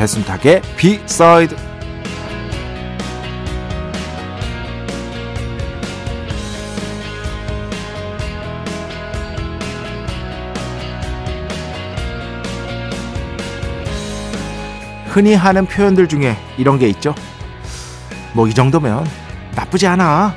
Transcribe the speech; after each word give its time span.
배순탁의 0.00 0.62
비사이드 0.78 1.54
흔히 15.08 15.34
하는 15.34 15.66
표현들 15.66 16.08
중에 16.08 16.34
이런 16.56 16.78
게 16.78 16.88
있죠. 16.88 17.14
뭐 18.32 18.48
이 18.48 18.54
정도면 18.54 19.06
나쁘지 19.54 19.86
않아. 19.86 20.34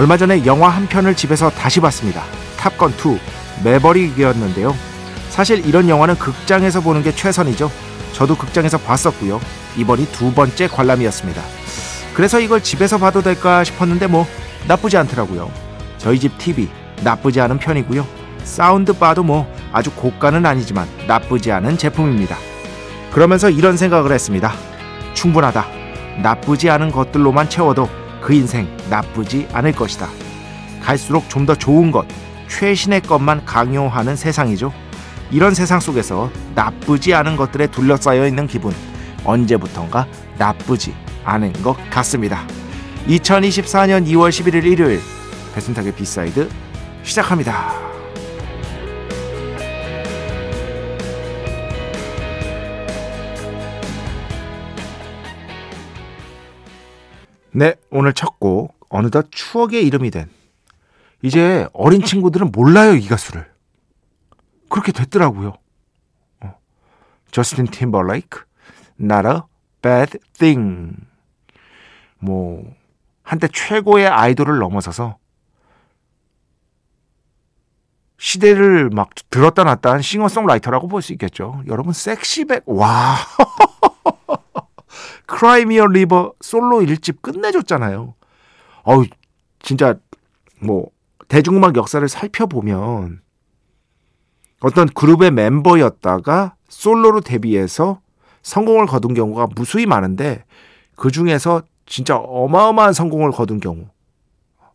얼마 0.00 0.16
전에 0.16 0.46
영화 0.46 0.70
한 0.70 0.86
편을 0.86 1.14
집에서 1.14 1.50
다시 1.50 1.78
봤습니다. 1.78 2.22
탑건 2.56 2.92
2 2.92 3.18
매버릭이었는데요. 3.62 4.74
사실 5.28 5.66
이런 5.66 5.90
영화는 5.90 6.14
극장에서 6.14 6.80
보는 6.80 7.02
게 7.02 7.14
최선이죠. 7.14 7.70
저도 8.14 8.34
극장에서 8.34 8.78
봤었고요. 8.78 9.38
이번이 9.76 10.10
두 10.10 10.32
번째 10.32 10.68
관람이었습니다. 10.68 11.42
그래서 12.14 12.40
이걸 12.40 12.62
집에서 12.62 12.96
봐도 12.96 13.20
될까 13.20 13.62
싶었는데 13.62 14.06
뭐 14.06 14.26
나쁘지 14.66 14.96
않더라고요. 14.96 15.50
저희 15.98 16.18
집 16.18 16.38
TV 16.38 16.70
나쁘지 17.02 17.38
않은 17.42 17.58
편이고요. 17.58 18.06
사운드 18.42 18.94
바도 18.94 19.22
뭐 19.22 19.54
아주 19.70 19.90
고가는 19.90 20.46
아니지만 20.46 20.88
나쁘지 21.08 21.52
않은 21.52 21.76
제품입니다. 21.76 22.38
그러면서 23.12 23.50
이런 23.50 23.76
생각을 23.76 24.12
했습니다. 24.12 24.50
충분하다. 25.12 25.66
나쁘지 26.22 26.70
않은 26.70 26.90
것들로만 26.90 27.50
채워도 27.50 28.00
그 28.20 28.32
인생 28.34 28.68
나쁘지 28.88 29.48
않을 29.52 29.72
것이다. 29.72 30.08
갈수록 30.82 31.28
좀 31.28 31.46
더 31.46 31.54
좋은 31.54 31.90
것, 31.90 32.06
최신의 32.48 33.02
것만 33.02 33.44
강요하는 33.44 34.16
세상이죠. 34.16 34.72
이런 35.30 35.54
세상 35.54 35.78
속에서 35.80 36.30
나쁘지 36.54 37.14
않은 37.14 37.36
것들에 37.36 37.68
둘러싸여 37.68 38.26
있는 38.26 38.46
기분, 38.46 38.74
언제부턴가 39.24 40.06
나쁘지 40.38 40.94
않은 41.24 41.52
것 41.62 41.76
같습니다. 41.90 42.46
2024년 43.06 44.06
2월 44.08 44.30
11일 44.30 44.64
일요일 44.64 45.00
배순탁의 45.54 45.94
B 45.94 46.05
side 46.05 46.48
시작합니다. 47.02 47.89
네, 57.52 57.74
오늘 57.90 58.12
첫 58.12 58.38
곡 58.38 58.74
어느덧 58.88 59.28
추억의 59.30 59.86
이름이 59.86 60.10
된 60.10 60.28
이제 61.22 61.68
어린 61.72 62.02
친구들은 62.02 62.50
몰라요 62.52 62.94
이 62.94 63.06
가수를 63.06 63.48
그렇게 64.68 64.92
됐더라고요. 64.92 65.54
어. 66.40 66.58
저스틴 67.30 67.66
팀버레이크, 67.66 68.44
Not 69.00 69.28
a 69.28 69.34
Bad 69.82 70.18
Thing. 70.38 70.96
뭐 72.18 72.64
한때 73.22 73.48
최고의 73.52 74.06
아이돌을 74.08 74.58
넘어서서 74.58 75.18
시대를 78.18 78.90
막 78.90 79.10
들었다 79.30 79.64
놨다 79.64 79.92
한 79.92 80.02
싱어송라이터라고 80.02 80.88
볼 80.88 81.00
수 81.02 81.12
있겠죠. 81.12 81.62
여러분 81.66 81.92
섹시백 81.92 82.64
와 82.66 83.16
크라이미어 85.40 85.86
리버 85.86 86.34
솔로 86.42 86.80
1집 86.80 87.22
끝내줬잖아요. 87.22 88.14
어우 88.82 89.06
진짜 89.62 89.94
뭐 90.60 90.90
대중음악 91.28 91.76
역사를 91.76 92.06
살펴보면 92.06 93.22
어떤 94.60 94.86
그룹의 94.88 95.30
멤버였다가 95.30 96.56
솔로로 96.68 97.22
데뷔해서 97.22 98.02
성공을 98.42 98.84
거둔 98.84 99.14
경우가 99.14 99.48
무수히 99.56 99.86
많은데 99.86 100.44
그 100.94 101.10
중에서 101.10 101.62
진짜 101.86 102.18
어마어마한 102.18 102.92
성공을 102.92 103.30
거둔 103.30 103.60
경우 103.60 103.88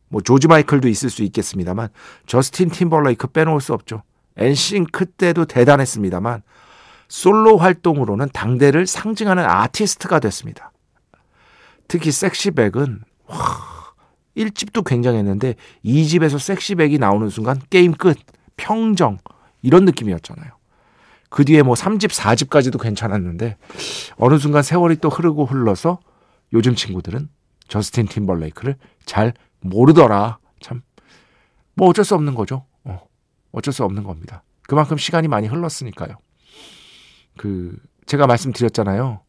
뭐 0.10 0.22
조지 0.22 0.48
마이클도 0.48 0.88
있을 0.88 1.12
수 1.12 1.22
있겠습니다만 1.22 1.90
저스틴 2.26 2.70
팀벌레이크 2.70 3.28
빼놓을 3.28 3.62
수 3.62 3.74
없죠. 3.74 4.02
엔싱크 4.38 5.06
때도 5.12 5.46
대단했습니다만 5.46 6.42
솔로 7.08 7.58
활동으로는 7.58 8.30
당대를 8.34 8.88
상징하는 8.88 9.44
아티스트가 9.46 10.20
됐습니다. 10.20 10.72
특히 11.88 12.12
섹시백은 12.12 13.02
와, 13.28 13.38
1집도 14.36 14.84
굉장했는데 14.84 15.56
2집에서 15.84 16.40
섹시백이 16.40 16.98
나오는 16.98 17.30
순간 17.30 17.60
게임 17.70 17.94
끝, 17.94 18.18
평정 18.58 19.18
이런 19.62 19.86
느낌이었잖아요. 19.86 20.52
그 21.30 21.44
뒤에 21.44 21.64
뭐 21.64 21.76
3집, 21.76 22.10
4집까지도 22.12 22.82
괜찮았는데 22.82 23.58
어느 24.18 24.38
순간 24.38 24.64
세월이 24.64 24.98
또 24.98 25.10
흐르고 25.10 25.46
흘러서 25.46 26.00
요즘 26.54 26.76
친구들은 26.76 27.30
저스틴 27.68 28.08
팀벌레이크를 28.08 28.78
잘 29.06 29.34
모르더라. 29.62 30.38
참. 30.62 30.82
뭐 31.74 31.90
어쩔 31.90 32.06
수 32.06 32.16
없는 32.16 32.36
거죠. 32.36 32.66
어, 32.84 33.02
어쩔 33.52 33.74
수 33.74 33.84
없는 33.84 34.04
겁니다. 34.04 34.44
그만큼 34.64 34.98
시간이 34.98 35.28
많이 35.28 35.48
흘렀으니까요. 35.48 36.16
그 37.38 37.78
제가 38.06 38.28
말씀드렸잖아요. 38.28 39.22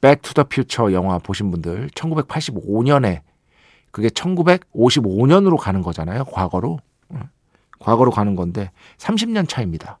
Back 0.00 0.20
to 0.20 0.29
the 0.29 0.44
Future 0.44 0.92
영화 0.92 1.18
보신 1.18 1.50
분들 1.50 1.90
1985년에 1.90 3.22
그게 3.90 4.08
1955년으로 4.08 5.56
가는 5.56 5.82
거잖아요. 5.82 6.24
과거로. 6.24 6.80
과거로 7.78 8.10
가는 8.10 8.34
건데 8.34 8.70
30년 8.98 9.48
차입니다. 9.48 9.98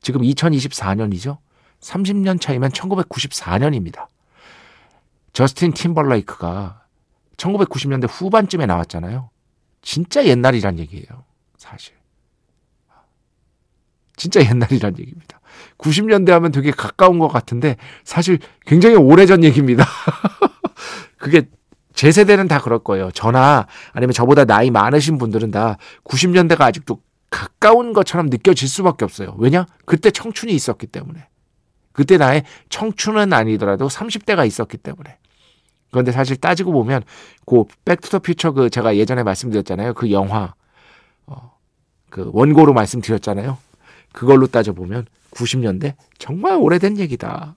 지금 0.00 0.22
2024년이죠. 0.22 1.38
30년 1.80 2.40
차이면 2.40 2.70
1994년입니다. 2.70 4.06
저스틴 5.32 5.72
팀벌레이크가 5.72 6.82
1990년대 7.36 8.08
후반쯤에 8.08 8.66
나왔잖아요. 8.66 9.30
진짜 9.82 10.24
옛날이란 10.24 10.78
얘기예요. 10.78 11.24
사실. 11.56 11.94
진짜 14.16 14.40
옛날이란 14.40 14.98
얘기입니다. 14.98 15.40
90년대 15.78 16.30
하면 16.30 16.52
되게 16.52 16.70
가까운 16.70 17.18
것 17.18 17.28
같은데 17.28 17.76
사실 18.04 18.38
굉장히 18.66 18.96
오래전 18.96 19.44
얘기입니다. 19.44 19.86
그게 21.18 21.48
제 21.94 22.10
세대는 22.10 22.48
다 22.48 22.60
그럴 22.60 22.78
거예요. 22.78 23.10
저나 23.12 23.66
아니면 23.92 24.12
저보다 24.12 24.44
나이 24.44 24.70
많으신 24.70 25.18
분들은 25.18 25.50
다 25.50 25.76
90년대가 26.04 26.62
아직도 26.62 27.00
가까운 27.30 27.92
것처럼 27.92 28.26
느껴질 28.26 28.68
수밖에 28.68 29.04
없어요. 29.04 29.34
왜냐? 29.38 29.66
그때 29.84 30.10
청춘이 30.10 30.52
있었기 30.52 30.86
때문에. 30.86 31.26
그때 31.92 32.16
나의 32.16 32.44
청춘은 32.68 33.32
아니더라도 33.32 33.88
30대가 33.88 34.46
있었기 34.46 34.78
때문에. 34.78 35.18
그런데 35.90 36.10
사실 36.10 36.36
따지고 36.36 36.72
보면 36.72 37.02
그 37.44 37.64
Back 37.84 38.00
to 38.00 38.08
the 38.08 38.20
Future 38.20 38.52
그 38.52 38.70
제가 38.70 38.96
예전에 38.96 39.22
말씀드렸잖아요. 39.22 39.94
그 39.94 40.10
영화 40.10 40.54
어, 41.26 41.58
그 42.08 42.30
원고로 42.32 42.72
말씀드렸잖아요. 42.72 43.58
그걸로 44.12 44.46
따져 44.46 44.72
보면 44.72 45.06
90년대 45.32 45.94
정말 46.18 46.56
오래된 46.56 46.98
얘기다. 46.98 47.54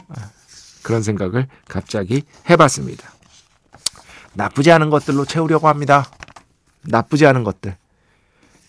그런 0.83 1.01
생각을 1.03 1.47
갑자기 1.67 2.23
해봤습니다. 2.49 3.11
나쁘지 4.33 4.71
않은 4.71 4.89
것들로 4.89 5.25
채우려고 5.25 5.67
합니다. 5.67 6.05
나쁘지 6.83 7.25
않은 7.25 7.43
것들. 7.43 7.75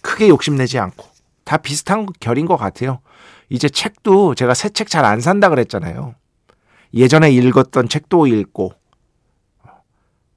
크게 0.00 0.28
욕심내지 0.28 0.78
않고 0.78 1.06
다 1.44 1.56
비슷한 1.58 2.06
결인 2.20 2.46
것 2.46 2.56
같아요. 2.56 3.00
이제 3.48 3.68
책도 3.68 4.34
제가 4.34 4.54
새 4.54 4.68
책 4.70 4.88
잘 4.88 5.04
안 5.04 5.20
산다 5.20 5.48
그랬잖아요. 5.48 6.14
예전에 6.94 7.30
읽었던 7.30 7.88
책도 7.88 8.26
읽고 8.26 8.72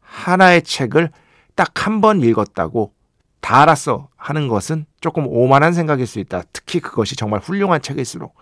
하나의 0.01 0.63
책을 0.63 1.11
딱 1.55 1.85
한 1.85 2.01
번 2.01 2.21
읽었다고 2.21 2.93
다 3.49 3.63
알았어 3.63 4.09
하는 4.15 4.47
것은 4.47 4.85
조금 5.01 5.25
오만한 5.25 5.73
생각일 5.73 6.05
수 6.05 6.19
있다. 6.19 6.43
특히 6.53 6.79
그것이 6.79 7.15
정말 7.15 7.39
훌륭한 7.39 7.81
책일수록. 7.81 8.35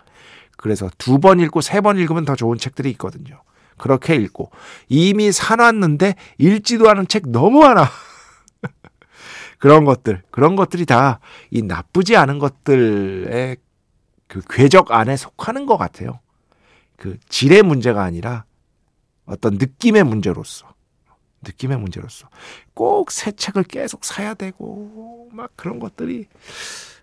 그래서 0.58 0.90
두 0.98 1.18
번 1.18 1.40
읽고 1.40 1.62
세 1.62 1.80
번 1.80 1.96
읽으면 1.96 2.26
더 2.26 2.36
좋은 2.36 2.58
책들이 2.58 2.90
있거든요. 2.90 3.40
그렇게 3.78 4.16
읽고 4.16 4.50
이미 4.88 5.32
사놨는데 5.32 6.14
읽지도 6.36 6.90
않은 6.90 7.08
책 7.08 7.26
너무 7.30 7.60
많아. 7.60 7.88
그런 9.58 9.86
것들, 9.86 10.24
그런 10.30 10.56
것들이 10.56 10.84
다 10.84 11.20
이 11.50 11.62
나쁘지 11.62 12.14
않은 12.14 12.38
것들의 12.38 13.56
그 14.26 14.42
궤적 14.50 14.92
안에 14.92 15.16
속하는 15.16 15.64
것 15.64 15.78
같아요. 15.78 16.20
그 16.98 17.16
질의 17.30 17.62
문제가 17.62 18.02
아니라 18.02 18.44
어떤 19.24 19.54
느낌의 19.54 20.04
문제로서 20.04 20.66
느낌의 21.42 21.78
문제로서 21.78 22.28
꼭 22.74 23.10
새 23.10 23.32
책을 23.32 23.64
계속 23.64 24.04
사야 24.04 24.34
되고 24.34 25.28
막 25.32 25.50
그런 25.56 25.78
것들이 25.78 26.26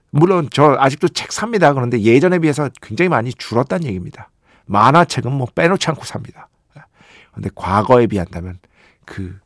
물론 0.09 0.49
저 0.51 0.75
아직도 0.79 1.09
책 1.09 1.31
삽니다. 1.31 1.73
그런데 1.73 1.99
예전에 2.01 2.39
비해서 2.39 2.69
굉장히 2.81 3.09
많이 3.09 3.33
줄었다는 3.33 3.85
얘기입니다. 3.87 4.29
만화책은 4.65 5.31
뭐 5.31 5.47
빼놓지 5.53 5.89
않고 5.89 6.05
삽니다. 6.05 6.47
근데 7.33 7.49
과거에 7.53 8.07
비한다면 8.07 8.59
그 9.03 9.37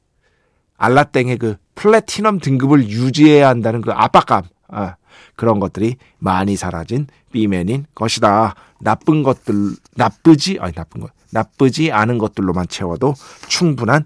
알라땡의 0.77 1.37
그 1.37 1.57
플래티넘 1.75 2.39
등급을 2.39 2.87
유지해야 2.87 3.49
한다는 3.49 3.81
그 3.81 3.91
압박감 3.91 4.43
아, 4.67 4.95
그런 5.35 5.59
것들이 5.59 5.95
많이 6.19 6.55
사라진 6.55 7.07
B맨인 7.31 7.87
것이다. 7.95 8.53
나쁜 8.79 9.23
것들 9.23 9.75
나쁘지 9.95 10.59
아니 10.59 10.73
나쁜 10.73 11.01
것 11.01 11.11
나쁘지 11.31 11.91
않은 11.91 12.17
것들로만 12.19 12.67
채워도 12.67 13.15
충분한 13.47 14.05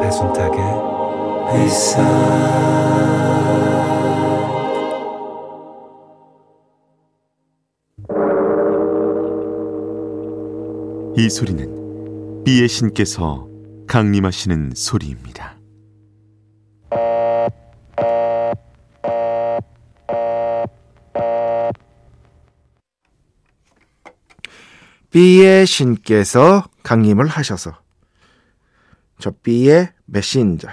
배순탁의 0.00 0.58
회사 1.52 2.02
이 11.16 11.30
소리는 11.30 12.44
비의 12.44 12.68
신께서 12.68 13.48
강림하시는 13.86 14.72
소리입니다. 14.74 15.56
B의 25.10 25.66
신께서 25.66 26.64
강림을 26.82 27.26
하셔서 27.26 27.85
저 29.26 29.32
B의 29.42 29.88
메신저. 30.04 30.68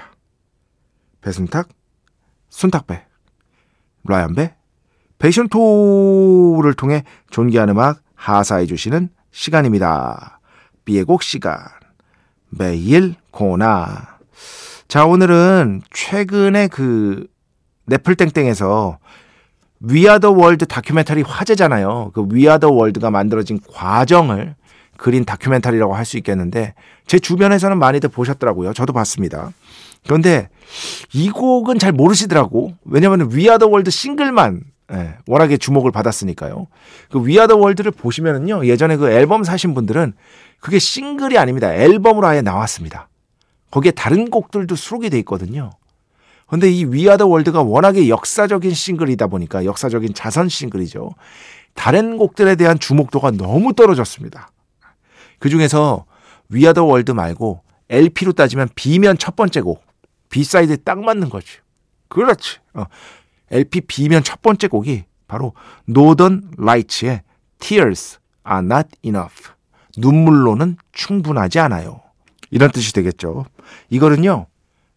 배순탁 1.21 1.69
순탁배. 2.49 3.03
라이언배. 4.03 4.53
베이션토를 5.17 6.75
통해 6.75 7.03
존귀한 7.31 7.69
음악 7.69 8.03
하사해 8.13 8.67
주시는 8.67 9.09
시간입니다. 9.31 10.39
B의 10.85 11.03
곡 11.03 11.23
시간. 11.23 11.57
매일 12.49 13.15
고나. 13.31 14.19
자 14.87 15.07
오늘은 15.07 15.81
최근에 15.91 16.67
그 16.67 17.25
네플땡땡에서 17.87 18.99
We 19.79 19.92
Are 19.92 20.10
the 20.10 20.29
World 20.29 20.67
다큐멘터리 20.67 21.23
화제잖아요. 21.23 22.11
그 22.13 22.27
We 22.29 22.39
Are 22.39 22.54
the 22.54 22.69
World가 22.69 23.09
만들어진 23.09 23.59
과정을 23.73 24.55
그린 24.97 25.25
다큐멘터리라고 25.25 25.95
할 25.95 26.05
수 26.05 26.17
있겠는데 26.17 26.73
제 27.07 27.19
주변에서는 27.19 27.77
많이들 27.77 28.09
보셨더라고요. 28.09 28.73
저도 28.73 28.93
봤습니다. 28.93 29.51
그런데 30.03 30.49
이 31.13 31.29
곡은 31.29 31.79
잘 31.79 31.91
모르시더라고. 31.91 32.73
왜냐하면 32.85 33.29
We 33.31 33.40
Are 33.40 33.54
the 33.54 33.67
World 33.67 33.89
싱글만 33.89 34.61
예, 34.91 35.15
워낙에 35.27 35.57
주목을 35.57 35.91
받았으니까요. 35.91 36.67
그 37.09 37.25
We 37.25 37.33
Are 37.33 37.44
the 37.44 37.55
World를 37.55 37.91
보시면은요. 37.91 38.65
예전에 38.65 38.97
그 38.97 39.09
앨범 39.09 39.43
사신 39.43 39.73
분들은 39.73 40.13
그게 40.59 40.77
싱글이 40.77 41.37
아닙니다. 41.37 41.73
앨범으로 41.73 42.27
아예 42.27 42.41
나왔습니다. 42.41 43.07
거기에 43.71 43.91
다른 43.91 44.29
곡들도 44.29 44.75
수록이 44.75 45.09
돼 45.09 45.17
있거든요. 45.19 45.71
근데 46.47 46.69
이 46.69 46.85
We 46.85 46.95
Are 46.95 47.10
the 47.10 47.25
World가 47.25 47.63
워낙에 47.63 48.09
역사적인 48.09 48.73
싱글이다 48.73 49.27
보니까 49.27 49.65
역사적인 49.65 50.13
자선 50.13 50.49
싱글이죠. 50.49 51.11
다른 51.73 52.17
곡들에 52.17 52.55
대한 52.55 52.77
주목도가 52.77 53.31
너무 53.31 53.73
떨어졌습니다. 53.73 54.49
그 55.43 55.49
중에서 55.49 56.05
We 56.47 56.57
Are 56.57 56.71
the 56.71 56.85
World 56.85 57.11
말고 57.11 57.63
LP로 57.89 58.31
따지면 58.31 58.69
B면 58.75 59.17
첫 59.17 59.35
번째 59.35 59.59
곡, 59.59 59.83
B 60.29 60.37
side에 60.37 60.77
딱 60.77 61.03
맞는 61.03 61.27
거지. 61.27 61.57
그렇지. 62.07 62.59
어. 62.73 62.85
LP 63.51 63.81
B면 63.81 64.23
첫 64.23 64.41
번째 64.41 64.69
곡이 64.69 65.03
바로 65.27 65.51
Northern 65.83 66.53
Lights의 66.57 67.23
Tears 67.59 68.19
are 68.49 68.65
not 68.65 68.87
enough. 69.03 69.51
눈물로는 69.97 70.77
충분하지 70.93 71.59
않아요. 71.59 71.99
이런 72.49 72.71
뜻이 72.71 72.93
되겠죠. 72.93 73.45
이거는요, 73.89 74.47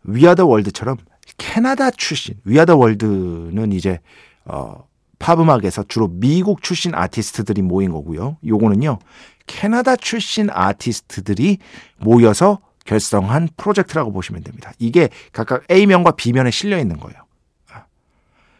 We 0.04 0.15
Are 0.15 0.31
the 0.31 0.46
World처럼 0.46 0.98
캐나다 1.38 1.90
출신, 1.90 2.36
We 2.44 2.52
Are 2.52 2.64
the 2.64 2.76
World는 2.76 3.72
이제, 3.72 3.98
어, 4.44 4.86
팝 5.18 5.40
음악에서 5.40 5.85
주로 5.88 6.08
미국 6.08 6.62
출신 6.62 6.94
아티스트들이 6.94 7.62
모인 7.62 7.90
거고요. 7.92 8.37
요거는요, 8.46 8.99
캐나다 9.46 9.96
출신 9.96 10.49
아티스트들이 10.50 11.58
모여서 11.99 12.61
결성한 12.85 13.49
프로젝트라고 13.56 14.12
보시면 14.12 14.42
됩니다. 14.44 14.73
이게 14.78 15.08
각각 15.32 15.64
A면과 15.70 16.12
B면에 16.12 16.50
실려 16.50 16.78
있는 16.78 16.99
거예요. 16.99 17.18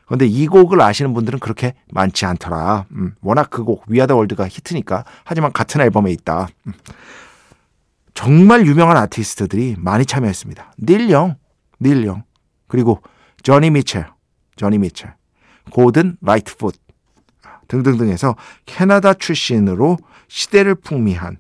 그런데 0.07 0.25
이 0.27 0.47
곡을 0.47 0.81
아시는 0.81 1.15
분들은 1.15 1.41
그렇게 1.41 1.75
많지 1.91 2.27
않더라. 2.27 2.87
음, 2.93 3.17
워낙 3.23 3.51
그 3.51 3.65
곡 3.65 3.83
We 3.89 3.95
Are 3.95 4.05
the 4.05 4.15
World가 4.15 4.47
히트니까. 4.47 5.05
하지만 5.25 5.53
같은 5.53 5.81
앨범에 5.81 6.13
있다. 6.13 6.47
음. 6.69 6.73
정말 8.15 8.67
유명한 8.67 8.97
아티스트들이 8.99 9.75
많이 9.79 10.07
참여했습니다. 10.07 10.75
닐 10.79 11.11
영, 11.11 11.35
닐 11.83 12.07
영, 12.07 12.23
그리고 12.69 13.03
조니 13.43 13.71
미첼, 13.71 14.09
조니 14.55 14.79
미첼, 14.79 15.13
고든 15.71 16.17
라이트풋 16.21 16.75
등등등 17.69 18.09
해서 18.09 18.37
캐나다 18.65 19.15
출신으로 19.15 19.99
시대를 20.29 20.75
풍미한 20.77 21.39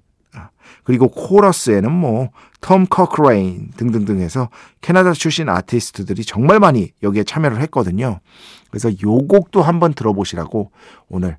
그리고 0.84 1.08
코러스에는 1.08 1.90
뭐 1.90 2.30
톰 2.66 2.84
커크레인 2.84 3.70
등등등 3.76 4.18
해서 4.18 4.48
캐나다 4.80 5.12
출신 5.12 5.48
아티스트들이 5.48 6.24
정말 6.24 6.58
많이 6.58 6.90
여기에 7.00 7.22
참여를 7.22 7.60
했거든요. 7.62 8.18
그래서 8.70 8.90
요 8.90 9.18
곡도 9.28 9.62
한번 9.62 9.94
들어보시라고 9.94 10.72
오늘 11.08 11.36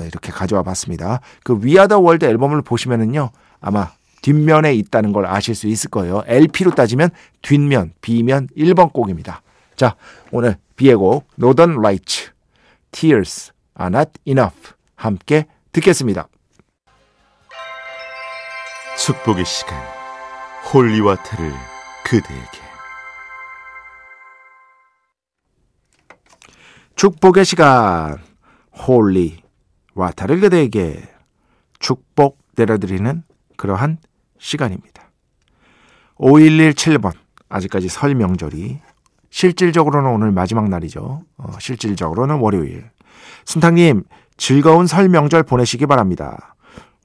이렇게 0.00 0.30
가져와 0.30 0.62
봤습니다. 0.62 1.20
그 1.42 1.58
We 1.60 1.69
Are 1.69 1.84
The 1.84 1.98
World 1.98 2.26
앨범을 2.26 2.62
보시면은요. 2.62 3.30
아마 3.60 3.90
뒷면에 4.22 4.72
있다는 4.74 5.12
걸 5.12 5.26
아실 5.26 5.56
수 5.56 5.66
있을 5.66 5.90
거예요. 5.90 6.22
LP로 6.26 6.70
따지면 6.76 7.10
뒷면, 7.42 7.94
B면 8.00 8.46
1번 8.56 8.92
곡입니다. 8.92 9.42
자, 9.78 9.94
오늘 10.32 10.56
비의 10.74 10.96
곡 10.96 11.28
Northern 11.36 11.80
Lights 11.80 12.32
Tears 12.90 13.52
are 13.80 13.94
not 13.94 14.10
enough 14.26 14.72
함께 14.96 15.46
듣겠습니다. 15.70 16.26
축복의 18.98 19.44
시간 19.44 19.80
holy 20.74 20.98
water를 20.98 21.52
그대에게 22.04 22.58
축복의 26.96 27.44
시간 27.44 28.18
holy 28.72 29.40
water를 29.94 30.40
그대에게 30.40 31.08
축복 31.78 32.38
내려드리는 32.56 33.22
그러한 33.56 33.98
시간입니다. 34.40 35.12
5117번 36.16 37.12
아직까지 37.48 37.88
설 37.88 38.16
명절이 38.16 38.87
실질적으로는 39.30 40.10
오늘 40.10 40.32
마지막 40.32 40.68
날이죠. 40.68 41.22
어, 41.36 41.52
실질적으로는 41.60 42.36
월요일. 42.36 42.90
순탁님 43.44 44.04
즐거운 44.36 44.86
설 44.86 45.08
명절 45.08 45.42
보내시기 45.42 45.86
바랍니다. 45.86 46.54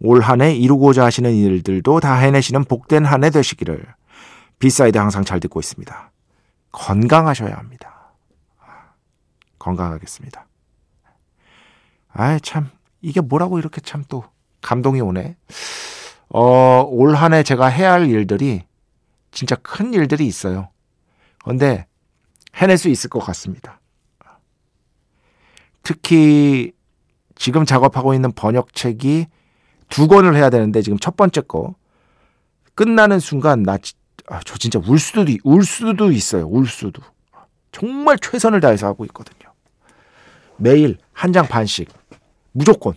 올 0.02 0.22
한 0.22 0.42
해 0.42 0.54
이루고자 0.54 1.06
하시는 1.06 1.34
일들도 1.34 2.00
다 2.00 2.16
해내시는 2.16 2.66
복된 2.66 3.06
한 3.06 3.24
해 3.24 3.30
되시기를 3.30 3.86
B 4.60 4.67
side 4.67 4.98
항상 4.98 5.24
잘 5.24 5.40
듣고 5.40 5.60
있습니다. 5.60 6.12
건강하셔야 6.72 7.56
합니다. 7.56 8.12
건강하겠습니다. 9.60 10.46
아이 12.14 12.40
참 12.42 12.70
이게 13.02 13.22
뭐라고 13.22 13.60
이렇게 13.60 13.82
참 13.82 14.04
또 14.08 14.24
감동이 14.62 15.02
오네. 15.02 15.36
어, 16.30 16.86
올 16.90 17.16
한 17.16 17.34
해 17.34 17.44
제가 17.44 17.68
해야 17.68 17.94
할 17.94 18.08
일들이 18.10 18.64
진짜 19.32 19.56
큰 19.56 19.94
일들이 19.94 20.26
있어요. 20.26 20.70
근데 21.44 21.86
해낼 22.56 22.78
수 22.78 22.90
있을 22.90 23.10
것 23.10 23.20
같습니다. 23.20 23.80
특히 25.82 26.72
지금 27.36 27.66
작업하고 27.66 28.14
있는 28.14 28.32
번역책이 28.32 29.28
두 29.90 30.08
권을 30.08 30.36
해야 30.36 30.50
되는데 30.50 30.82
지금 30.82 30.98
첫 30.98 31.18
번째 31.18 31.42
거 31.42 31.76
끝나는 32.76 33.20
순간 33.20 33.64
나 33.64 33.78
아, 34.28 34.40
저 34.46 34.58
진짜 34.58 34.80
울 34.88 35.00
수도 35.00 35.26
울 35.44 35.66
수도 35.66 36.12
있어요. 36.12 36.46
울 36.48 36.66
수도. 36.68 37.02
정말 37.72 38.18
최선을 38.20 38.62
다해서 38.62 38.88
하고 38.88 39.04
있거든요. 39.06 39.52
매일 40.58 40.98
한 41.12 41.34
장 41.34 41.48
반씩 41.48 41.90
무조건 42.52 42.94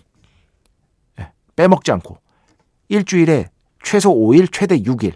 예, 1.19 1.33
빼먹지 1.57 1.91
않고 1.93 2.19
일주일에 2.89 3.49
최소 3.83 4.15
5일, 4.15 4.53
최대 4.53 4.79
6일 4.79 5.15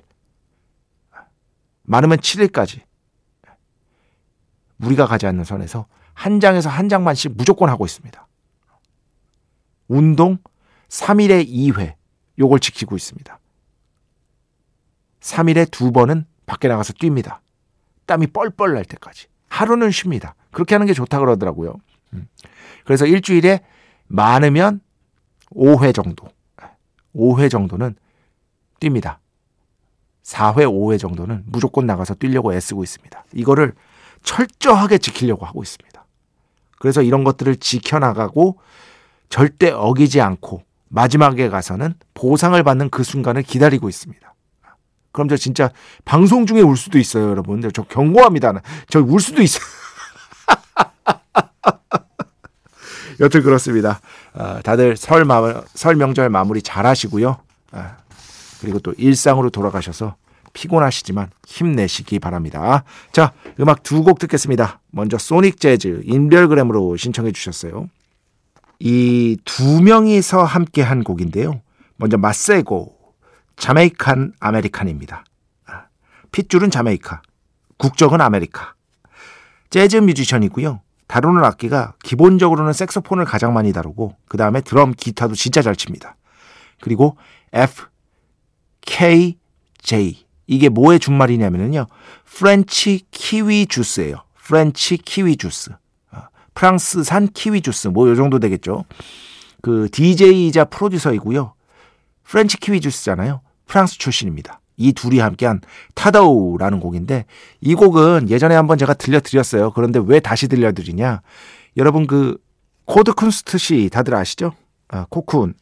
많으면 1.83 2.19
7일까지 2.19 2.81
무리가 4.81 5.07
가지 5.07 5.27
않는 5.27 5.45
선에서 5.45 5.87
한 6.15 6.41
장에서 6.41 6.69
한 6.69 6.89
장만씩 6.89 7.33
무조건 7.37 7.69
하고 7.69 7.85
있습니다. 7.85 8.27
운동 9.89 10.39
3일에 10.89 11.47
2회 11.47 11.95
요걸 12.39 12.61
지키고 12.61 12.97
있습니다. 12.97 13.39
3일에 15.21 15.71
두 15.71 15.93
번은 15.93 16.25
밖에 16.47 16.69
나가서 16.69 16.95
뜁니다. 16.95 17.41
땀이 18.07 18.29
뻘뻘 18.29 18.75
날 18.75 18.85
때까지. 18.85 19.27
하루는 19.49 19.91
쉽니다. 19.91 20.35
그렇게 20.51 20.75
하는 20.75 20.87
게 20.87 20.95
좋다 20.95 21.19
그러더라고요. 21.19 21.75
음. 22.15 22.27
그래서 22.85 23.05
일주일에 23.05 23.61
많으면 24.07 24.81
5회 25.53 25.95
정도. 25.95 26.29
5회 27.15 27.51
정도는 27.51 27.97
뜁니다. 28.81 29.19
4회, 30.23 30.67
5회 30.67 30.99
정도는 30.99 31.45
무조건 31.47 31.87
나가서 31.87 32.15
뛰려고 32.15 32.55
애쓰고 32.55 32.83
있습니다. 32.83 33.25
이거를 33.35 33.75
철저하게 34.23 34.99
지키려고 34.99 35.47
하고 35.47 35.63
있습니다. 35.63 36.05
그래서 36.79 37.03
이런 37.03 37.25
것들을 37.25 37.57
지켜나가고 37.57 38.59
절대 39.29 39.71
어기지 39.71 40.21
않고 40.21 40.63
마지막에 40.89 41.49
가서는 41.49 41.95
보상을 42.15 42.61
받는 42.63 42.91
그 42.91 43.05
순간을 43.05 43.43
기다리고 43.43 43.89
있습니다. 43.89 44.35
그럼 45.13 45.29
저 45.29 45.37
진짜 45.37 45.71
방송 46.05 46.47
중에 46.47 46.61
울 46.61 46.77
수도 46.77 46.99
있어요, 46.99 47.31
여러분. 47.31 47.61
저 47.73 47.83
경고합니다. 47.83 48.61
저 48.89 49.01
울 49.01 49.21
수도 49.21 49.43
있어요. 49.43 49.65
여튼 53.21 53.43
그렇습니다. 53.43 54.01
어, 54.33 54.61
다들 54.63 54.97
설, 54.97 55.25
마, 55.25 55.63
설 55.75 55.97
명절 55.97 56.31
마무리 56.31 56.63
잘 56.63 56.87
하시고요. 56.87 57.37
어, 57.73 57.97
그리고 58.61 58.79
또 58.79 58.95
일상으로 58.97 59.51
돌아가셔서 59.51 60.17
피곤하시지만 60.53 61.31
힘내시기 61.47 62.19
바랍니다. 62.19 62.85
자, 63.13 63.33
음악 63.61 63.83
두 63.83 64.03
곡 64.03 64.19
듣겠습니다. 64.19 64.81
먼저 64.91 65.19
소닉 65.19 65.61
재즈 65.61 66.03
인별그램으로 66.05 66.97
신청해 66.97 67.33
주셨어요. 67.33 67.89
이 68.81 69.37
두 69.45 69.83
명이서 69.83 70.43
함께 70.45 70.83
한 70.83 71.05
곡인데요. 71.05 71.61
먼저 71.97 72.17
마세고 72.17 72.97
자메이칸 73.57 74.33
아메리칸입니다. 74.41 75.25
아, 75.67 75.83
핏줄은 76.33 76.71
자메이카, 76.71 77.21
국적은 77.77 78.21
아메리카. 78.21 78.75
재즈 79.69 79.99
뮤지션이고요. 79.99 80.81
다루는 81.07 81.45
악기가 81.45 81.95
기본적으로는 82.03 82.73
색소폰을 82.73 83.25
가장 83.25 83.53
많이 83.53 83.73
다루고 83.73 84.17
그 84.29 84.37
다음에 84.39 84.61
드럼, 84.63 84.95
기타도 84.97 85.35
진짜 85.35 85.61
잘 85.61 85.77
칩니다. 85.77 86.17
그리고 86.81 87.17
F, 87.53 87.87
K, 88.81 89.37
J 89.83 90.25
이게 90.51 90.69
뭐의 90.69 90.99
준말이냐면요. 90.99 91.87
French 92.25 93.03
Kiwi 93.13 93.67
Juice예요. 93.67 94.25
French 94.35 94.97
Kiwi 94.97 95.37
Juice. 95.37 95.71
아, 96.11 96.29
프랑스산 96.55 97.29
키위 97.33 97.61
주스 97.61 97.87
뭐 97.87 98.09
요 98.09 98.17
정도 98.17 98.41
되겠죠. 98.41 98.85
그 99.63 99.89
DJ이자 99.93 100.65
프로듀서이고요. 100.65 101.55
French 102.25 102.57
Kiwi 102.57 102.81
Juice잖아요. 102.81 103.43
프랑스 103.67 103.97
출신입니다. 103.97 104.61
이 104.77 104.93
둘이 104.93 105.21
함께한 105.21 105.61
Tadow라는 105.95 106.81
곡인데 106.81 107.27
이 107.61 107.77
곡은 107.77 108.29
예전에 108.29 108.57
한번 108.57 108.77
제가 108.77 108.95
들려드렸어요. 108.95 109.71
그런데 109.71 110.01
왜 110.05 110.19
다시 110.19 110.49
들려드리냐? 110.49 111.23
여러분 111.77 112.09
그 112.09 112.39
코드 112.87 113.13
쿤스트 113.13 113.57
씨 113.57 113.89
다들 113.89 114.17
아시죠? 114.17 114.53
아, 114.89 115.07
코쿤. 115.11 115.55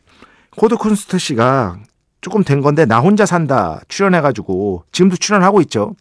코드 0.57 0.77
쿤스트 0.77 1.19
씨가 1.19 1.79
조금 2.21 2.43
된 2.45 2.61
건데 2.61 2.85
나 2.85 3.01
혼자 3.01 3.27
산다 3.27 3.81
출연해가지고 3.89 4.85
지금도 4.93 5.17
출연하고 5.17 5.61
있죠. 5.63 5.95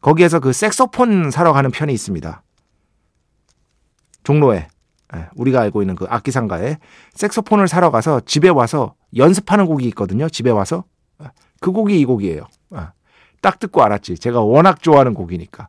거기에서 0.00 0.40
그 0.40 0.52
색소폰 0.52 1.30
사러 1.30 1.52
가는 1.52 1.70
편이 1.70 1.92
있습니다. 1.92 2.42
종로에 4.22 4.68
예, 5.14 5.28
우리가 5.36 5.60
알고 5.60 5.82
있는 5.82 5.94
그 5.94 6.06
악기 6.08 6.30
상가에 6.30 6.78
색소폰을 7.14 7.68
사러 7.68 7.90
가서 7.90 8.20
집에 8.20 8.48
와서 8.48 8.94
연습하는 9.16 9.66
곡이 9.66 9.86
있거든요. 9.88 10.28
집에 10.28 10.50
와서 10.50 10.84
예, 11.22 11.28
그 11.60 11.72
곡이 11.72 11.98
이 11.98 12.04
곡이에요. 12.04 12.46
예, 12.74 12.78
딱 13.40 13.58
듣고 13.58 13.82
알았지. 13.82 14.18
제가 14.18 14.40
워낙 14.40 14.82
좋아하는 14.82 15.14
곡이니까. 15.14 15.68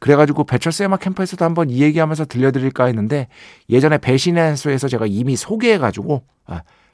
그래가지고 0.00 0.44
배철수 0.44 0.84
음악 0.84 1.00
캠프에서도 1.00 1.44
한번 1.44 1.70
이 1.70 1.82
얘기하면서 1.82 2.26
들려드릴까 2.26 2.84
했는데 2.86 3.28
예전에 3.68 3.98
배신의 3.98 4.56
수에서 4.56 4.88
제가 4.88 5.06
이미 5.06 5.36
소개해가지고 5.36 6.22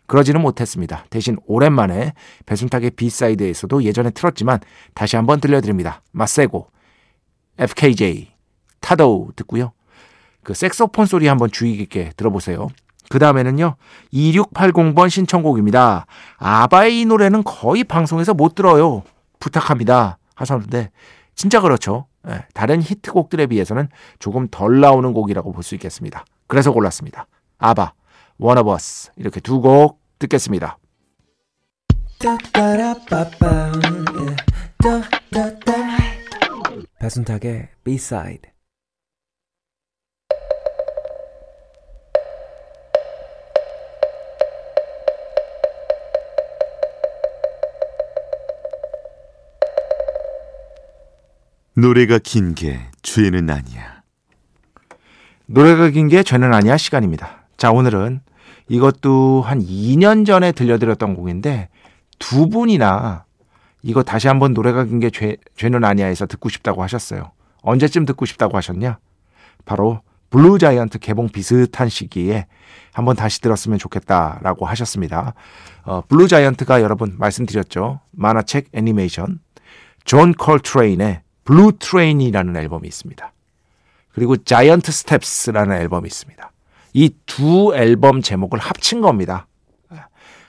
그러지는 0.07 0.43
못했습니다. 0.43 1.05
대신 1.11 1.39
오랜만에 1.47 2.13
배순탁의 2.47 2.91
B 2.91 2.99
side에서도 2.99 3.85
예전에 3.85 4.11
틀었지만 4.11 4.61
다시 4.95 5.17
한번 5.17 5.41
들려드립니다. 5.41 6.03
마세고, 6.13 6.69
FKJ, 7.59 8.33
타도우 8.81 9.31
듣고요. 9.37 9.73
그 10.43 10.55
색소폰 10.55 11.07
소리 11.07 11.29
한번 11.29 11.51
주의 11.51 11.77
깊게 11.77 12.13
들어보세요. 12.17 12.69
그 13.09 13.19
다음에는요, 13.19 13.77
2680번 14.13 15.11
신청곡입니다. 15.11 16.07
아바의 16.39 17.01
이 17.01 17.05
노래는 17.05 17.45
거의 17.45 17.85
방송에서 17.85 18.35
못 18.35 18.55
들어요. 18.55 19.03
부탁합니다. 19.39 20.19
하셨는데, 20.35 20.91
진짜 21.35 21.61
그렇죠. 21.61 22.07
네, 22.25 22.45
다른 22.55 22.81
히트곡들에 22.83 23.47
비해서는 23.47 23.89
조금 24.19 24.49
덜 24.51 24.81
나오는 24.81 25.13
곡이라고 25.13 25.53
볼 25.53 25.63
수 25.63 25.75
있겠습니다. 25.75 26.25
그래서 26.47 26.73
골랐습니다. 26.73 27.27
아바, 27.59 27.93
One 28.43 28.59
of 28.59 28.69
Us. 28.73 29.11
이렇게 29.17 29.41
두 29.41 29.61
곡 29.61 30.01
듣겠습니다. 30.19 30.79
배순탁의 36.99 37.69
B-side 37.85 38.51
노래가 51.75 52.19
긴 52.19 52.55
게 52.55 52.81
죄는 53.03 53.49
아니야. 53.51 54.03
노래가 55.47 55.89
긴 55.91 56.09
게 56.09 56.23
죄는 56.23 56.53
아니야 56.53 56.77
시간입니다. 56.77 57.42
자, 57.63 57.71
오늘은 57.71 58.23
이것도 58.67 59.43
한 59.43 59.61
2년 59.61 60.27
전에 60.27 60.51
들려드렸던 60.51 61.15
곡인데 61.15 61.69
두 62.19 62.49
분이나 62.49 63.25
이거 63.85 64.03
다시 64.03 64.27
한번 64.27 64.53
노래가 64.53 64.83
긴 64.83 64.99
게 64.99 65.37
죄는 65.55 65.85
아니야 65.85 66.07
해서 66.07 66.27
듣고 66.27 66.49
싶다고 66.49 66.83
하셨어요. 66.83 67.31
언제쯤 67.61 68.05
듣고 68.05 68.27
싶다고 68.27 68.57
하셨냐? 68.57 68.99
바로 69.65 70.01
Blue 70.31 70.59
Giant 70.59 70.99
개봉 70.99 71.29
비슷한 71.29 71.89
시기에 71.89 72.47
한번 72.93 73.15
다시 73.15 73.41
들었으면 73.41 73.79
좋겠다라고 73.79 74.67
하셨습니다. 74.67 75.35
어, 75.85 76.01
Blue 76.09 76.27
Giant가 76.27 76.83
여러분 76.83 77.15
말씀드렸죠. 77.17 78.01
만화책 78.11 78.71
애니메이션 78.73 79.39
존 80.05 80.35
콜트레인의 80.35 81.21
Blue 81.45 81.75
Train이라는 81.79 82.57
앨범이 82.57 82.89
있습니다. 82.89 83.33
그리고 84.13 84.37
Giant 84.37 84.91
Steps라는 84.91 85.77
앨범이 85.77 86.09
있습니다. 86.09 86.52
이 86.93 87.11
두 87.27 87.75
앨범 87.75 88.21
제목을 88.23 88.59
합친 88.59 89.01
겁니다. 89.01 89.47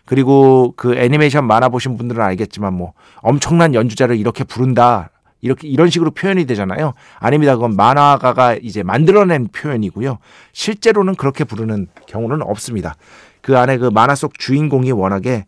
그리고 0.05 0.73
그 0.75 0.95
애니메이션 0.95 1.47
만화 1.47 1.69
보신 1.69 1.97
분들은 1.97 2.21
알겠지만 2.21 2.73
뭐 2.73 2.93
엄청난 3.21 3.73
연주자를 3.73 4.17
이렇게 4.17 4.43
부른다. 4.43 5.09
이렇게 5.39 5.67
이런 5.67 5.89
식으로 5.89 6.11
표현이 6.11 6.45
되잖아요. 6.45 6.93
아닙니다. 7.19 7.55
그건 7.55 7.75
만화가가 7.75 8.55
이제 8.55 8.83
만들어낸 8.83 9.47
표현이고요. 9.47 10.19
실제로는 10.53 11.15
그렇게 11.15 11.43
부르는 11.43 11.87
경우는 12.07 12.41
없습니다. 12.41 12.95
그 13.41 13.57
안에 13.57 13.77
그 13.77 13.87
만화 13.87 14.15
속 14.15 14.37
주인공이 14.39 14.91
워낙에 14.91 15.45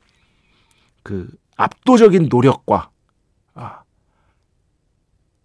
그 1.04 1.30
압도적인 1.56 2.28
노력과 2.30 2.90
아, 3.54 3.84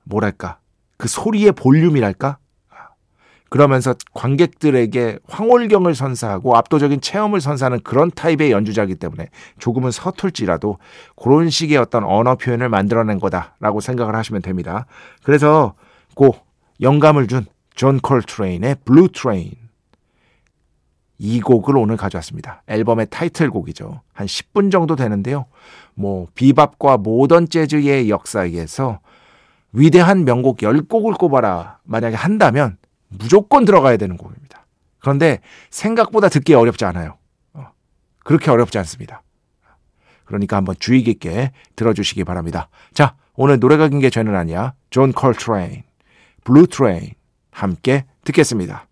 뭐랄까 0.05 0.59
그 0.97 1.07
소리의 1.07 1.53
볼륨이랄까 1.53 2.39
그러면서 3.51 3.95
관객들에게 4.15 5.19
황홀경을 5.29 5.95
선사하고 5.95 6.57
압도적인 6.57 7.03
체험을 7.03 7.41
선사하는 7.41 7.81
그런 7.83 8.11
타입의 8.11 8.51
연주자이기 8.51 8.95
때문에 8.95 9.29
조금은 9.59 9.91
서툴지라도 9.91 10.79
그런 11.17 11.51
식의 11.51 11.77
어떤 11.77 12.05
언어 12.05 12.37
표현을 12.37 12.69
만들어낸 12.69 13.21
거다라고 13.21 13.81
생각을 13.81 14.17
하시면 14.17 14.41
됩니다. 14.41 14.87
그래서 15.23 15.75
그 16.15 16.31
영감을 16.81 17.27
준 17.27 17.45
존 17.81 17.99
콜트레인의 17.99 18.77
Blue 18.85 19.09
Train 19.09 19.53
이 21.17 21.41
곡을 21.41 21.79
오늘 21.79 21.97
가져왔습니다. 21.97 22.63
앨범의 22.67 23.07
타이틀곡이죠. 23.09 24.03
한 24.13 24.27
10분 24.27 24.71
정도 24.71 24.97
되는데요. 24.97 25.47
뭐 25.95 26.27
비밥과 26.35 26.99
모던 26.99 27.49
재즈의 27.49 28.11
역사에서 28.11 29.01
위대한 29.73 30.27
명곡 30.27 30.59
10곡을 30.59 31.17
꼽아라 31.17 31.79
만약에 31.85 32.17
한다면 32.17 32.77
무조건 33.11 33.65
들어가야 33.65 33.97
되는 33.97 34.17
곡입니다. 34.17 34.67
그런데 34.99 35.41
생각보다 35.71 36.29
듣기 36.29 36.55
어렵지 36.55 36.85
않아요. 36.87 37.19
어, 37.53 37.69
그렇게 38.25 38.51
어렵지 38.51 38.79
않습니다. 38.79 39.23
그러니까 40.25 40.57
한번 40.57 40.77
주의 40.79 41.03
깊게 41.03 41.53
들어주시기 41.77 42.25
바랍니다. 42.25 42.69
자, 42.95 43.17
오늘 43.35 43.59
노래가 43.59 43.89
긴 43.89 44.01
게 44.01 44.11
죄는 44.11 44.37
아니야. 44.37 44.75
존 44.91 45.13
콜트레인, 45.13 45.83
Blue 46.45 46.69
Train 46.69 47.13
함께 47.51 48.05
듣겠습니다. 48.25 48.87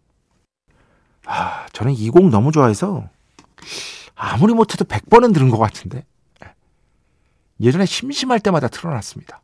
아, 1.26 1.66
저는 1.72 1.92
이 1.94 2.10
곡 2.10 2.28
너무 2.30 2.50
좋아해서 2.52 3.08
아무리 4.14 4.52
못해도 4.54 4.84
100번은 4.86 5.32
들은 5.32 5.48
것 5.50 5.58
같은데 5.58 6.04
예전에 7.60 7.86
심심할 7.86 8.40
때마다 8.40 8.68
틀어놨습니다. 8.68 9.40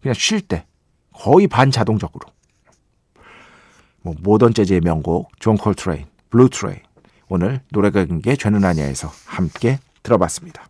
그냥 0.00 0.14
쉴 0.14 0.40
때 0.40 0.66
거의 1.12 1.46
반자동적으로. 1.46 2.26
뭐 4.08 4.14
모던 4.38 4.54
재즈의 4.54 4.80
명곡 4.80 5.30
존 5.38 5.56
콜트레인, 5.56 6.06
Blue 6.30 6.48
Train 6.50 6.78
오늘 7.28 7.60
노래가 7.70 8.04
긴게 8.04 8.36
죄는 8.36 8.64
아니야에서 8.64 9.10
함께 9.26 9.78
들어봤습니다. 10.02 10.64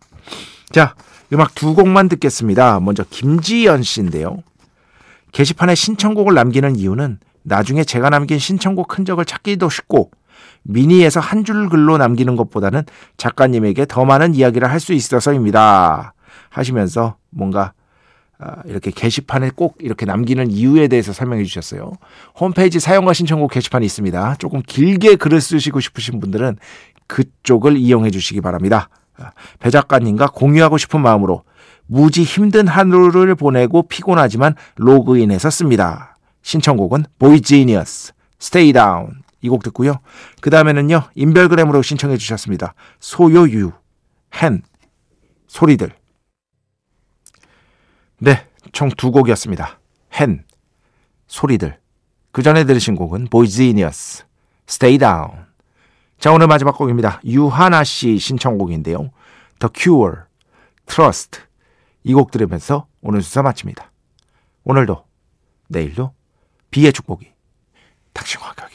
자, 0.71 0.95
음악 1.31 1.55
두 1.55 1.73
곡만 1.73 2.09
듣겠습니다. 2.09 2.79
먼저 2.79 3.03
김지연 3.09 3.83
씨인데요. 3.83 4.43
게시판에 5.31 5.75
신청곡을 5.75 6.33
남기는 6.33 6.75
이유는 6.75 7.19
나중에 7.43 7.83
제가 7.83 8.09
남긴 8.09 8.39
신청곡 8.39 8.97
흔적을 8.97 9.25
찾기도 9.25 9.69
쉽고 9.69 10.11
미니에서 10.63 11.19
한 11.19 11.45
줄 11.45 11.69
글로 11.69 11.97
남기는 11.97 12.35
것보다는 12.35 12.83
작가님에게 13.17 13.85
더 13.85 14.03
많은 14.05 14.35
이야기를 14.35 14.69
할 14.69 14.79
수 14.79 14.93
있어서입니다. 14.93 16.13
하시면서 16.49 17.15
뭔가 17.29 17.61
아, 17.61 17.78
이렇게 18.65 18.91
게시판에 18.91 19.51
꼭 19.55 19.77
이렇게 19.79 20.05
남기는 20.05 20.49
이유에 20.49 20.87
대해서 20.87 21.11
설명해 21.11 21.43
주셨어요. 21.43 21.91
홈페이지 22.39 22.79
사용과 22.79 23.13
신청곡 23.13 23.51
게시판이 23.51 23.85
있습니다. 23.85 24.35
조금 24.35 24.61
길게 24.61 25.15
글을 25.17 25.41
쓰시고 25.41 25.81
싶으신 25.81 26.19
분들은 26.19 26.57
그쪽을 27.07 27.75
이용해 27.77 28.11
주시기 28.11 28.39
바랍니다. 28.39 28.89
아, 29.17 29.31
배 29.59 29.69
작가님과 29.69 30.27
공유하고 30.27 30.77
싶은 30.77 31.01
마음으로 31.01 31.43
무지 31.85 32.23
힘든 32.23 32.67
하루를 32.67 33.35
보내고 33.35 33.83
피곤하지만 33.83 34.55
로그인해서 34.75 35.49
씁니다. 35.49 36.17
신청곡은 36.41 37.05
보이지니어스, 37.17 38.13
Stay 38.39 38.71
Down 38.71 39.21
이곡 39.41 39.63
듣고요. 39.63 39.99
그 40.39 40.49
다음에는요 40.49 41.03
인별그램으로 41.15 41.81
신청해 41.81 42.15
주셨습니다. 42.17 42.73
소요유, 43.01 43.71
헨, 44.41 44.61
소리들 45.47 45.91
네, 48.19 48.47
총 48.71 48.89
두 48.89 49.11
곡이었습니다. 49.11 49.79
헨, 50.19 50.43
소리들. 51.27 51.79
그 52.31 52.43
전에 52.43 52.63
들으신 52.65 52.95
곡은 52.95 53.27
보이지니어스, 53.29 54.25
Stay 54.67 54.97
Down. 54.97 55.45
자, 56.19 56.31
오늘 56.31 56.47
마지막 56.47 56.77
곡입니다. 56.77 57.21
유하나 57.25 57.83
씨 57.83 58.17
신청곡인데요. 58.19 59.11
The 59.59 59.71
Cure, 59.73 60.21
Trust. 60.85 61.41
이 62.03 62.13
곡 62.13 62.31
들으면서 62.31 62.87
오늘 63.01 63.21
수사 63.21 63.41
마칩니다. 63.41 63.91
오늘도, 64.63 65.05
내일도 65.67 66.13
비의 66.71 66.93
축복이 66.93 67.31
당신과 68.13 68.47
함께 68.47 68.65